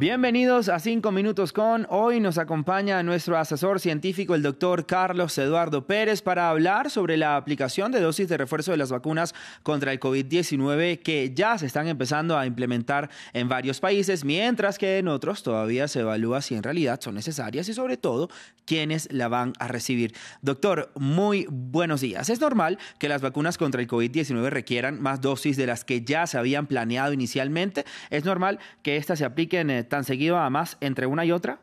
[0.00, 1.86] Bienvenidos a 5 Minutos con.
[1.90, 7.36] Hoy nos acompaña nuestro asesor científico, el doctor Carlos Eduardo Pérez, para hablar sobre la
[7.36, 11.86] aplicación de dosis de refuerzo de las vacunas contra el COVID-19 que ya se están
[11.86, 16.62] empezando a implementar en varios países, mientras que en otros todavía se evalúa si en
[16.62, 18.30] realidad son necesarias y sobre todo
[18.64, 20.14] quiénes la van a recibir.
[20.40, 22.30] Doctor, muy buenos días.
[22.30, 26.26] Es normal que las vacunas contra el COVID-19 requieran más dosis de las que ya
[26.26, 27.84] se habían planeado inicialmente.
[28.08, 31.60] Es normal que éstas se apliquen eh, tan seguido además entre una y otra?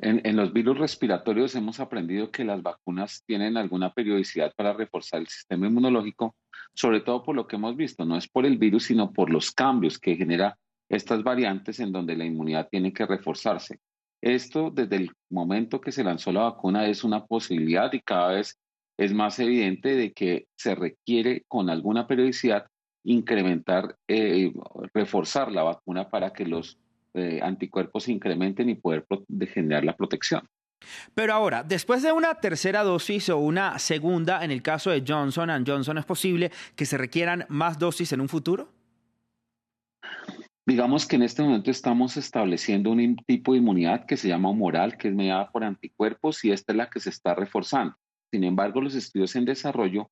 [0.00, 5.26] En, los virus respiratorios hemos aprendido que las vacunas tienen alguna periodicidad para reforzar el
[5.26, 6.36] sistema inmunológico,
[6.72, 9.50] sobre todo por lo que hemos visto, no es por el virus, sino por los
[9.50, 10.56] cambios que genera
[10.88, 13.80] estas variantes en donde la inmunidad tiene que reforzarse.
[14.20, 18.56] Esto desde el momento que se lanzó la vacuna es una posibilidad y cada vez
[18.96, 22.66] es más evidente de que se requiere con alguna periodicidad
[23.04, 24.52] incrementar, eh,
[24.92, 26.78] reforzar la vacuna para que los
[27.14, 29.06] eh, anticuerpos se incrementen y poder
[29.52, 30.42] generar la protección.
[31.14, 35.64] Pero ahora, después de una tercera dosis o una segunda, en el caso de Johnson
[35.66, 38.68] Johnson, ¿es posible que se requieran más dosis en un futuro?
[40.66, 44.98] Digamos que en este momento estamos estableciendo un tipo de inmunidad que se llama humoral,
[44.98, 47.96] que es mediada por anticuerpos y esta es la que se está reforzando.
[48.30, 50.10] Sin embargo, los estudios en desarrollo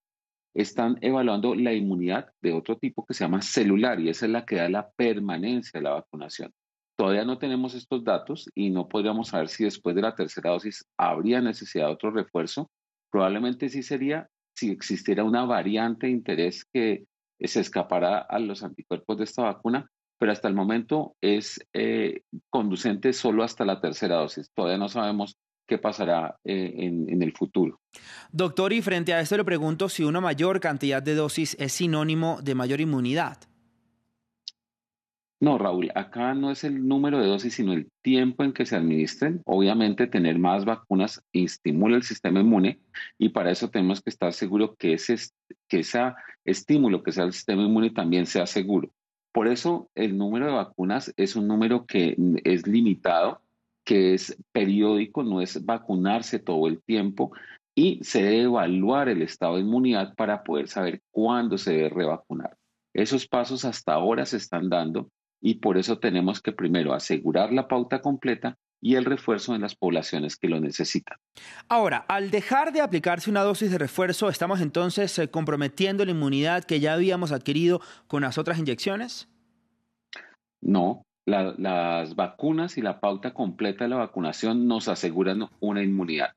[0.56, 4.44] están evaluando la inmunidad de otro tipo que se llama celular y esa es la
[4.44, 6.52] que da la permanencia de la vacunación.
[6.96, 10.86] Todavía no tenemos estos datos y no podríamos saber si después de la tercera dosis
[10.96, 12.70] habría necesidad de otro refuerzo.
[13.10, 17.04] Probablemente sí sería si existiera una variante de interés que
[17.38, 23.12] se escapara a los anticuerpos de esta vacuna, pero hasta el momento es eh, conducente
[23.12, 24.50] solo hasta la tercera dosis.
[24.54, 25.36] Todavía no sabemos
[25.66, 27.80] qué pasará eh, en, el futuro.
[28.30, 32.40] Doctor, y frente a esto le pregunto si una mayor cantidad de dosis es sinónimo
[32.42, 33.38] de mayor inmunidad.
[35.38, 38.74] No, Raúl, acá no es el número de dosis, sino el tiempo en que se
[38.74, 39.42] administren.
[39.44, 42.80] Obviamente, tener más vacunas estimula el sistema inmune
[43.18, 45.16] y para eso tenemos que estar seguros que ese,
[45.68, 48.90] que ese estímulo que sea el sistema inmune también sea seguro.
[49.30, 53.42] Por eso, el número de vacunas es un número que es limitado
[53.86, 57.32] que es periódico, no es vacunarse todo el tiempo
[57.74, 62.56] y se debe evaluar el estado de inmunidad para poder saber cuándo se debe revacunar.
[62.92, 65.08] Esos pasos hasta ahora se están dando
[65.40, 69.76] y por eso tenemos que primero asegurar la pauta completa y el refuerzo en las
[69.76, 71.18] poblaciones que lo necesitan.
[71.68, 76.64] Ahora, al dejar de aplicarse una dosis de refuerzo, ¿estamos entonces eh, comprometiendo la inmunidad
[76.64, 79.28] que ya habíamos adquirido con las otras inyecciones?
[80.60, 86.30] No, las vacunas y la pauta completa de la vacunación nos aseguran una inmunidad.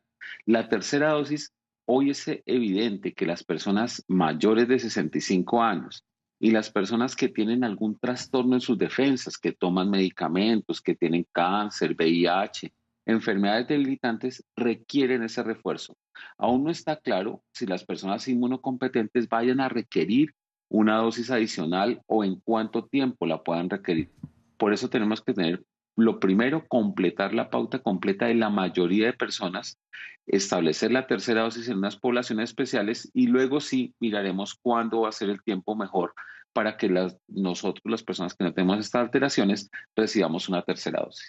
[0.45, 1.53] La tercera dosis,
[1.85, 6.03] hoy es evidente que las personas mayores de 65 años
[6.39, 11.27] y las personas que tienen algún trastorno en sus defensas, que toman medicamentos, que tienen
[11.31, 12.73] cáncer, VIH,
[13.05, 15.95] enfermedades debilitantes, requieren ese refuerzo.
[16.37, 20.33] Aún no está claro si las personas inmunocompetentes vayan a requerir
[20.69, 24.09] una dosis adicional o en cuánto tiempo la puedan requerir.
[24.59, 25.63] Por eso tenemos que tener,
[25.95, 29.79] lo primero, completar la pauta completa de la mayoría de personas,
[30.27, 35.13] establecer la tercera dosis en unas poblaciones especiales y luego sí miraremos cuándo va a
[35.13, 36.13] ser el tiempo mejor
[36.51, 41.25] para que las, nosotros, las personas que no tenemos estas alteraciones, recibamos una tercera dosis.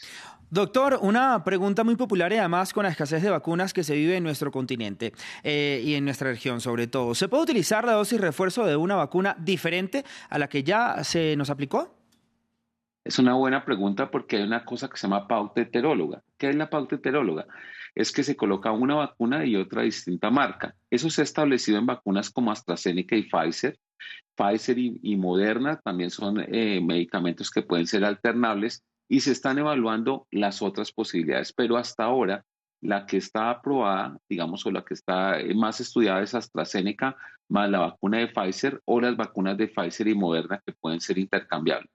[0.50, 4.16] Doctor, una pregunta muy popular y además con la escasez de vacunas que se vive
[4.16, 5.12] en nuestro continente
[5.44, 7.14] eh, y en nuestra región sobre todo.
[7.14, 11.36] ¿Se puede utilizar la dosis refuerzo de una vacuna diferente a la que ya se
[11.36, 11.99] nos aplicó?
[13.10, 16.22] Es una buena pregunta porque hay una cosa que se llama pauta heteróloga.
[16.38, 17.44] ¿Qué es la pauta heteróloga?
[17.92, 20.76] Es que se coloca una vacuna y otra distinta marca.
[20.90, 23.76] Eso se ha establecido en vacunas como AstraZeneca y Pfizer.
[24.36, 30.28] Pfizer y, Moderna también son eh, medicamentos que pueden ser alternables y se están evaluando
[30.30, 31.52] las otras posibilidades.
[31.52, 32.44] Pero hasta ahora,
[32.80, 37.16] la que está aprobada, digamos, o la que está más estudiada es AstraZeneca
[37.48, 41.18] más la vacuna de Pfizer o las vacunas de Pfizer y Moderna que pueden ser
[41.18, 41.90] intercambiables.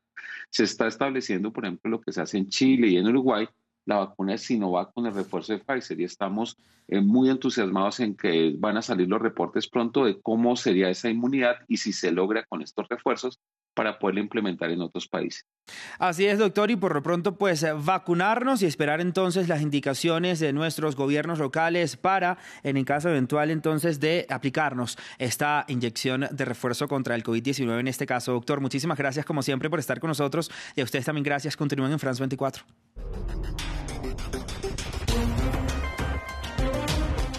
[0.49, 3.47] Se está estableciendo, por ejemplo, lo que se hace en Chile y en Uruguay,
[3.85, 6.57] la vacuna de Sinovac con el refuerzo de Pfizer y estamos
[6.87, 11.09] eh, muy entusiasmados en que van a salir los reportes pronto de cómo sería esa
[11.09, 13.39] inmunidad y si se logra con estos refuerzos
[13.75, 15.45] para poderlo implementar en otros países.
[15.99, 20.39] Así es, doctor, y por lo pronto, pues eh, vacunarnos y esperar entonces las indicaciones
[20.39, 26.45] de nuestros gobiernos locales para, en el caso eventual entonces, de aplicarnos esta inyección de
[26.45, 28.33] refuerzo contra el COVID-19 en este caso.
[28.33, 31.57] Doctor, muchísimas gracias como siempre por estar con nosotros y a ustedes también gracias.
[31.57, 32.63] Continúen en France 24.